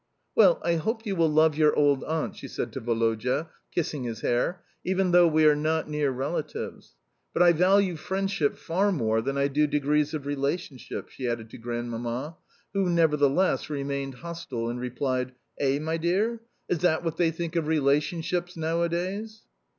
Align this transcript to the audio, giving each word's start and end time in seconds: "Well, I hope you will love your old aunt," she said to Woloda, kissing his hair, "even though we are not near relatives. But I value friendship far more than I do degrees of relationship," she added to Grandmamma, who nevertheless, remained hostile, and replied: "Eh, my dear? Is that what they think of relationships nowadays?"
"Well, 0.33 0.59
I 0.63 0.77
hope 0.77 1.05
you 1.05 1.15
will 1.15 1.29
love 1.29 1.55
your 1.55 1.75
old 1.75 2.03
aunt," 2.05 2.35
she 2.35 2.47
said 2.47 2.73
to 2.73 2.79
Woloda, 2.79 3.51
kissing 3.71 4.03
his 4.03 4.21
hair, 4.21 4.63
"even 4.83 5.11
though 5.11 5.27
we 5.27 5.45
are 5.45 5.55
not 5.55 5.87
near 5.87 6.09
relatives. 6.09 6.95
But 7.33 7.43
I 7.43 7.51
value 7.51 7.95
friendship 7.95 8.57
far 8.57 8.91
more 8.91 9.21
than 9.21 9.37
I 9.37 9.47
do 9.47 9.67
degrees 9.67 10.15
of 10.15 10.25
relationship," 10.25 11.09
she 11.09 11.27
added 11.29 11.51
to 11.51 11.59
Grandmamma, 11.59 12.35
who 12.73 12.89
nevertheless, 12.89 13.69
remained 13.69 14.15
hostile, 14.15 14.69
and 14.71 14.79
replied: 14.79 15.33
"Eh, 15.59 15.77
my 15.77 15.97
dear? 15.97 16.41
Is 16.67 16.79
that 16.79 17.03
what 17.03 17.17
they 17.17 17.29
think 17.29 17.55
of 17.55 17.67
relationships 17.67 18.57
nowadays?" 18.57 19.43